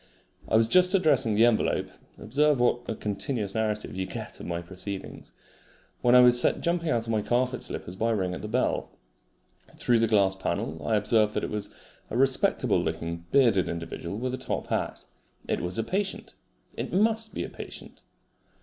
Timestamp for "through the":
9.77-10.07